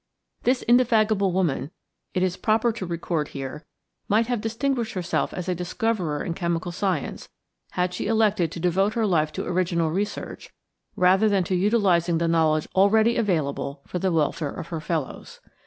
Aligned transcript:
This 0.41 0.63
indefatigable 0.63 1.31
woman, 1.31 1.69
it 2.15 2.23
is 2.23 2.35
proper 2.35 2.71
to 2.71 2.87
record 2.87 3.27
here, 3.27 3.67
might 4.07 4.25
have 4.25 4.41
distinguished 4.41 4.93
herself 4.95 5.31
as 5.31 5.47
a 5.47 5.53
discoverer 5.53 6.23
in 6.23 6.33
chemical 6.33 6.71
science 6.71 7.29
had 7.77 7.93
she 7.93 8.07
elected 8.07 8.51
to 8.51 8.59
devote 8.59 8.95
her 8.95 9.05
life 9.05 9.31
to 9.33 9.45
original 9.45 9.91
research 9.91 10.49
rather 10.95 11.29
than 11.29 11.43
to 11.43 11.55
utilizing 11.55 12.17
the 12.17 12.27
knowledge 12.27 12.67
already 12.73 13.15
available 13.15 13.81
for 13.85 13.99
the 13.99 14.11
welfare 14.11 14.49
of 14.49 14.69
her 14.69 14.81
fellows. 14.81 15.39